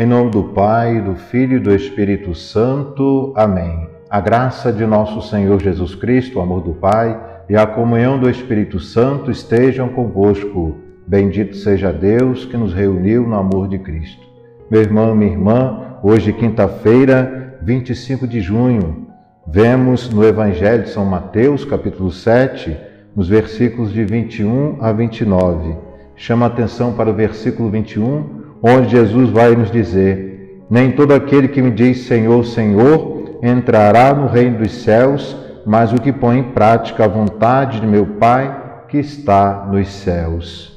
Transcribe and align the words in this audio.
Em 0.00 0.06
nome 0.06 0.30
do 0.30 0.42
Pai, 0.44 0.98
do 0.98 1.14
Filho 1.14 1.58
e 1.58 1.60
do 1.60 1.74
Espírito 1.74 2.34
Santo. 2.34 3.34
Amém. 3.36 3.86
A 4.08 4.18
graça 4.18 4.72
de 4.72 4.86
nosso 4.86 5.20
Senhor 5.20 5.60
Jesus 5.60 5.94
Cristo, 5.94 6.38
o 6.38 6.40
amor 6.40 6.62
do 6.62 6.72
Pai 6.72 7.20
e 7.50 7.54
a 7.54 7.66
comunhão 7.66 8.18
do 8.18 8.30
Espírito 8.30 8.80
Santo 8.80 9.30
estejam 9.30 9.90
convosco. 9.90 10.78
Bendito 11.06 11.54
seja 11.54 11.92
Deus 11.92 12.46
que 12.46 12.56
nos 12.56 12.72
reuniu 12.72 13.28
no 13.28 13.34
amor 13.34 13.68
de 13.68 13.78
Cristo. 13.78 14.26
Meu 14.70 14.80
irmão, 14.80 15.14
minha 15.14 15.32
irmã, 15.32 15.98
hoje, 16.02 16.32
quinta-feira, 16.32 17.58
25 17.60 18.26
de 18.26 18.40
junho, 18.40 19.06
vemos 19.46 20.08
no 20.08 20.24
Evangelho 20.24 20.84
de 20.84 20.88
São 20.88 21.04
Mateus, 21.04 21.62
capítulo 21.66 22.10
7, 22.10 22.74
nos 23.14 23.28
versículos 23.28 23.92
de 23.92 24.02
21 24.02 24.78
a 24.80 24.92
29. 24.92 25.76
Chama 26.16 26.46
atenção 26.46 26.94
para 26.94 27.10
o 27.10 27.14
versículo 27.14 27.68
21 27.68 28.39
onde 28.62 28.90
Jesus 28.90 29.30
vai 29.30 29.54
nos 29.54 29.70
dizer: 29.70 30.64
Nem 30.68 30.92
todo 30.92 31.12
aquele 31.12 31.48
que 31.48 31.62
me 31.62 31.70
diz 31.70 32.06
Senhor, 32.06 32.44
Senhor 32.44 33.38
entrará 33.42 34.12
no 34.12 34.26
reino 34.26 34.58
dos 34.58 34.72
céus, 34.72 35.36
mas 35.66 35.92
o 35.92 35.96
que 35.96 36.12
põe 36.12 36.38
em 36.38 36.52
prática 36.52 37.04
a 37.04 37.08
vontade 37.08 37.80
de 37.80 37.86
meu 37.86 38.06
Pai 38.06 38.84
que 38.88 38.98
está 38.98 39.66
nos 39.70 39.88
céus. 39.88 40.70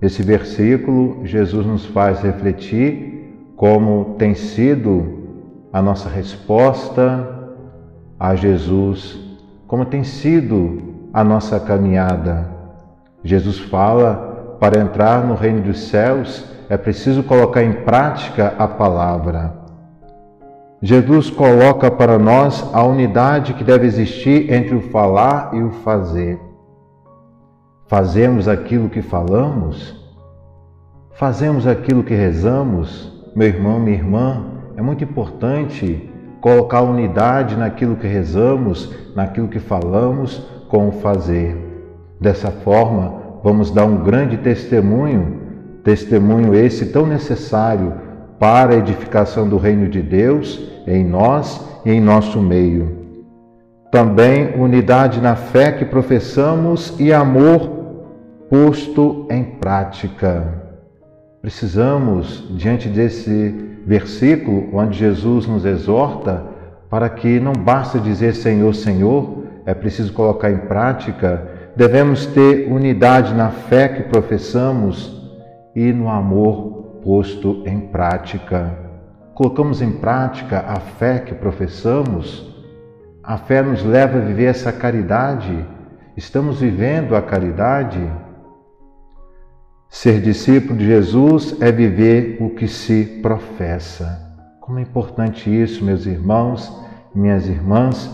Esse 0.00 0.22
versículo, 0.22 1.20
Jesus 1.24 1.66
nos 1.66 1.86
faz 1.86 2.20
refletir 2.20 3.52
como 3.56 4.16
tem 4.18 4.34
sido 4.34 5.24
a 5.72 5.80
nossa 5.80 6.08
resposta 6.08 7.34
a 8.18 8.34
Jesus, 8.34 9.18
como 9.66 9.84
tem 9.84 10.04
sido 10.04 10.82
a 11.12 11.24
nossa 11.24 11.58
caminhada. 11.60 12.50
Jesus 13.24 13.58
fala 13.58 14.25
para 14.58 14.80
entrar 14.80 15.24
no 15.24 15.34
reino 15.34 15.62
dos 15.62 15.88
céus, 15.88 16.44
é 16.68 16.76
preciso 16.76 17.22
colocar 17.22 17.62
em 17.62 17.72
prática 17.72 18.54
a 18.58 18.66
palavra. 18.66 19.54
Jesus 20.82 21.30
coloca 21.30 21.90
para 21.90 22.18
nós 22.18 22.68
a 22.74 22.84
unidade 22.84 23.54
que 23.54 23.64
deve 23.64 23.86
existir 23.86 24.52
entre 24.52 24.74
o 24.74 24.80
falar 24.80 25.50
e 25.54 25.62
o 25.62 25.70
fazer. 25.70 26.38
Fazemos 27.86 28.46
aquilo 28.46 28.88
que 28.88 29.00
falamos? 29.00 29.96
Fazemos 31.14 31.66
aquilo 31.66 32.02
que 32.02 32.14
rezamos? 32.14 33.12
Meu 33.34 33.48
irmão, 33.48 33.78
minha 33.78 33.96
irmã, 33.96 34.44
é 34.76 34.82
muito 34.82 35.02
importante 35.04 36.12
colocar 36.40 36.82
unidade 36.82 37.56
naquilo 37.56 37.96
que 37.96 38.06
rezamos, 38.06 38.92
naquilo 39.14 39.48
que 39.48 39.58
falamos, 39.58 40.46
com 40.68 40.88
o 40.88 40.92
fazer. 40.92 41.56
Dessa 42.20 42.50
forma, 42.50 43.25
vamos 43.46 43.70
dar 43.70 43.84
um 43.84 44.02
grande 44.02 44.38
testemunho, 44.38 45.40
testemunho 45.84 46.52
esse 46.52 46.86
tão 46.86 47.06
necessário 47.06 47.92
para 48.40 48.74
a 48.74 48.76
edificação 48.76 49.48
do 49.48 49.56
reino 49.56 49.88
de 49.88 50.02
Deus 50.02 50.68
em 50.84 51.04
nós 51.04 51.64
e 51.84 51.92
em 51.92 52.00
nosso 52.00 52.42
meio. 52.42 53.06
Também 53.92 54.60
unidade 54.60 55.20
na 55.20 55.36
fé 55.36 55.70
que 55.70 55.84
professamos 55.84 56.98
e 56.98 57.12
amor 57.12 57.70
posto 58.50 59.28
em 59.30 59.44
prática. 59.44 60.42
Precisamos, 61.40 62.48
diante 62.50 62.88
desse 62.88 63.54
versículo 63.86 64.70
onde 64.72 64.98
Jesus 64.98 65.46
nos 65.46 65.64
exorta, 65.64 66.42
para 66.90 67.08
que 67.08 67.38
não 67.38 67.52
basta 67.52 68.00
dizer 68.00 68.34
Senhor, 68.34 68.74
Senhor, 68.74 69.44
é 69.64 69.72
preciso 69.72 70.12
colocar 70.12 70.50
em 70.50 70.58
prática 70.58 71.54
devemos 71.76 72.24
ter 72.24 72.72
unidade 72.72 73.34
na 73.34 73.50
fé 73.50 73.86
que 73.86 74.04
professamos 74.04 75.14
e 75.74 75.92
no 75.92 76.08
amor 76.08 77.00
posto 77.04 77.62
em 77.66 77.80
prática. 77.80 78.74
Colocamos 79.34 79.82
em 79.82 79.92
prática 79.92 80.64
a 80.66 80.80
fé 80.80 81.18
que 81.18 81.34
professamos? 81.34 82.56
A 83.22 83.36
fé 83.36 83.60
nos 83.60 83.84
leva 83.84 84.16
a 84.16 84.22
viver 84.22 84.46
essa 84.46 84.72
caridade? 84.72 85.66
Estamos 86.16 86.60
vivendo 86.60 87.14
a 87.14 87.20
caridade? 87.20 88.00
Ser 89.90 90.22
discípulo 90.22 90.78
de 90.78 90.86
Jesus 90.86 91.60
é 91.60 91.70
viver 91.70 92.38
o 92.40 92.50
que 92.50 92.66
se 92.66 93.20
professa. 93.22 94.24
Como 94.60 94.78
é 94.78 94.82
importante 94.82 95.50
isso, 95.50 95.84
meus 95.84 96.06
irmãos, 96.06 96.72
minhas 97.14 97.46
irmãs, 97.46 98.10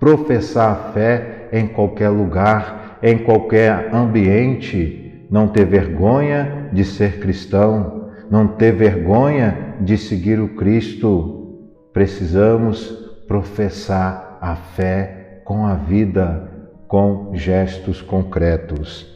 professar 0.00 0.72
a 0.72 0.92
fé 0.92 1.41
em 1.52 1.66
qualquer 1.66 2.08
lugar, 2.08 2.98
em 3.02 3.18
qualquer 3.18 3.94
ambiente, 3.94 5.26
não 5.30 5.48
ter 5.48 5.66
vergonha 5.66 6.68
de 6.72 6.84
ser 6.84 7.20
cristão, 7.20 8.10
não 8.30 8.46
ter 8.46 8.72
vergonha 8.72 9.76
de 9.80 9.98
seguir 9.98 10.40
o 10.40 10.48
Cristo. 10.48 11.58
Precisamos 11.92 12.88
professar 13.28 14.38
a 14.40 14.56
fé 14.56 15.42
com 15.44 15.66
a 15.66 15.74
vida, 15.74 16.50
com 16.88 17.30
gestos 17.34 18.00
concretos. 18.00 19.06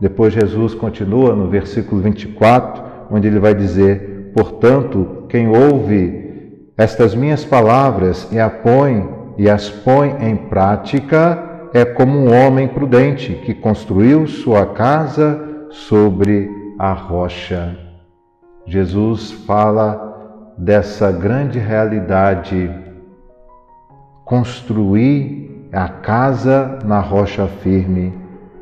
Depois 0.00 0.32
Jesus 0.32 0.74
continua 0.74 1.34
no 1.34 1.48
versículo 1.48 2.00
24, 2.00 2.82
onde 3.10 3.28
ele 3.28 3.38
vai 3.38 3.54
dizer: 3.54 4.32
Portanto, 4.34 5.24
quem 5.28 5.48
ouve 5.48 6.24
estas 6.76 7.14
minhas 7.14 7.44
palavras 7.44 8.28
e 8.32 8.38
a 8.38 8.50
põe 8.50 9.08
e 9.38 9.48
as 9.48 9.70
põe 9.70 10.16
em 10.20 10.36
prática, 10.36 11.53
é 11.74 11.84
como 11.84 12.16
um 12.16 12.32
homem 12.32 12.68
prudente 12.68 13.32
que 13.44 13.52
construiu 13.52 14.28
sua 14.28 14.64
casa 14.64 15.66
sobre 15.70 16.48
a 16.78 16.92
rocha. 16.92 17.76
Jesus 18.64 19.32
fala 19.32 20.54
dessa 20.56 21.10
grande 21.10 21.58
realidade. 21.58 22.70
Construir 24.24 25.68
a 25.72 25.88
casa 25.88 26.78
na 26.84 27.00
rocha 27.00 27.48
firme 27.48 28.16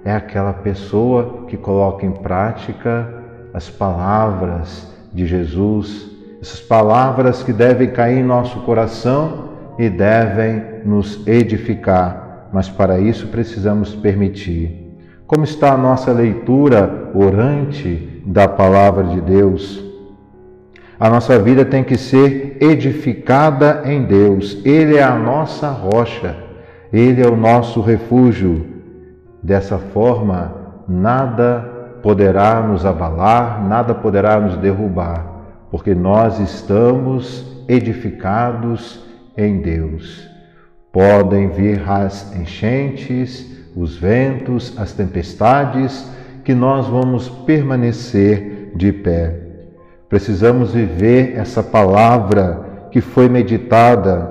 é 0.07 0.13
aquela 0.15 0.55
pessoa 0.55 1.45
que 1.49 1.59
coloca 1.59 2.07
em 2.07 2.13
prática 2.13 3.13
as 3.53 3.69
palavras 3.69 4.91
de 5.13 5.27
Jesus, 5.27 6.11
essas 6.41 6.61
palavras 6.61 7.43
que 7.43 7.53
devem 7.53 7.91
cair 7.91 8.21
em 8.21 8.25
nosso 8.25 8.61
coração 8.61 9.51
e 9.79 9.91
devem 9.91 10.81
nos 10.87 11.27
edificar 11.27 12.32
mas 12.53 12.69
para 12.69 13.01
isso 13.01 13.29
precisamos 13.29 13.95
permitir. 13.95 14.83
Como 15.27 15.45
está 15.45 15.73
a 15.73 15.79
nossa 15.79 16.13
leitura 16.13 17.11
orante 17.15 18.23
da 18.27 18.47
palavra 18.47 19.05
de 19.05 19.21
Deus? 19.21 19.83
A 21.01 21.09
nossa 21.09 21.39
vida 21.39 21.65
tem 21.65 21.83
que 21.83 21.97
ser 21.97 22.59
edificada 22.61 23.83
em 23.87 24.05
Deus. 24.05 24.61
Ele 24.65 24.97
é 24.97 25.03
a 25.03 25.17
nossa 25.17 25.71
rocha, 25.71 26.37
ele 26.93 27.23
é 27.23 27.27
o 27.27 27.35
nosso 27.35 27.81
refúgio. 27.81 28.67
Dessa 29.43 29.79
forma, 29.79 30.55
nada 30.87 31.99
poderá 32.03 32.61
nos 32.61 32.85
abalar, 32.85 33.67
nada 33.67 33.95
poderá 33.95 34.39
nos 34.39 34.57
derrubar, 34.57 35.27
porque 35.71 35.95
nós 35.95 36.39
estamos 36.39 37.65
edificados 37.67 39.05
em 39.37 39.61
Deus. 39.61 40.32
Podem 40.93 41.49
vir 41.49 41.83
as 41.89 42.37
enchentes, 42.37 43.51
os 43.75 43.97
ventos, 43.97 44.79
as 44.79 44.93
tempestades, 44.93 46.07
que 46.45 46.55
nós 46.55 46.87
vamos 46.87 47.29
permanecer 47.29 48.73
de 48.77 48.93
pé. 48.93 49.41
Precisamos 50.09 50.75
viver 50.75 51.35
essa 51.37 51.63
palavra 51.63 52.89
que 52.91 53.01
foi 53.01 53.29
meditada. 53.29 54.31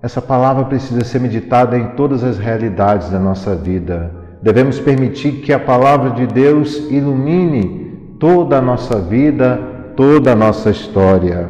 Essa 0.00 0.22
palavra 0.22 0.66
precisa 0.66 1.02
ser 1.04 1.18
meditada 1.20 1.76
em 1.76 1.88
todas 1.96 2.22
as 2.22 2.38
realidades 2.38 3.10
da 3.10 3.18
nossa 3.18 3.56
vida. 3.56 4.12
Devemos 4.40 4.78
permitir 4.78 5.40
que 5.40 5.52
a 5.52 5.58
palavra 5.58 6.10
de 6.10 6.26
Deus 6.26 6.76
ilumine 6.90 8.14
toda 8.20 8.58
a 8.58 8.62
nossa 8.62 9.00
vida, 9.00 9.58
toda 9.96 10.32
a 10.32 10.36
nossa 10.36 10.70
história. 10.70 11.48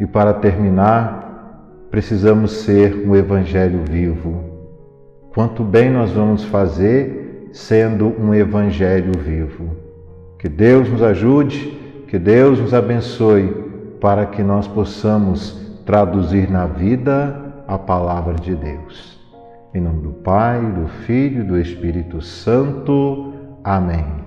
E 0.00 0.06
para 0.06 0.34
terminar, 0.34 1.25
precisamos 1.90 2.52
ser 2.52 3.06
um 3.06 3.14
evangelho 3.14 3.82
vivo. 3.88 4.44
Quanto 5.32 5.62
bem 5.62 5.90
nós 5.90 6.10
vamos 6.12 6.44
fazer 6.44 7.50
sendo 7.52 8.08
um 8.20 8.34
evangelho 8.34 9.12
vivo. 9.18 9.76
Que 10.38 10.48
Deus 10.48 10.88
nos 10.88 11.02
ajude, 11.02 11.78
que 12.08 12.18
Deus 12.18 12.60
nos 12.60 12.74
abençoe 12.74 13.64
para 14.00 14.26
que 14.26 14.42
nós 14.42 14.68
possamos 14.68 15.80
traduzir 15.84 16.50
na 16.50 16.66
vida 16.66 17.64
a 17.66 17.78
palavra 17.78 18.34
de 18.34 18.54
Deus. 18.54 19.18
Em 19.74 19.80
nome 19.80 20.02
do 20.02 20.10
Pai, 20.10 20.60
do 20.60 20.86
Filho 21.06 21.40
e 21.40 21.44
do 21.44 21.58
Espírito 21.58 22.20
Santo. 22.20 23.32
Amém. 23.64 24.25